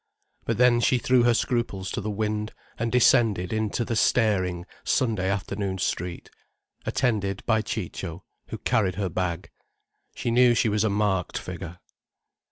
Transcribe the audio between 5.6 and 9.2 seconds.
street, attended by Ciccio, who carried her